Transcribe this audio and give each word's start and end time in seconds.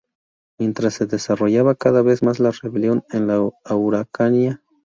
Mientras 0.59 0.95
se 0.95 1.05
desarrollaba 1.05 1.75
cada 1.75 2.01
vez 2.01 2.23
más 2.23 2.39
la 2.39 2.49
rebelión 2.49 3.03
en 3.11 3.27
la 3.27 3.47
Araucanía. 3.63 4.63